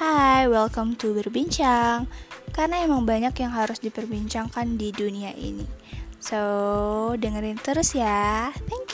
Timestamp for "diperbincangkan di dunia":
3.84-5.28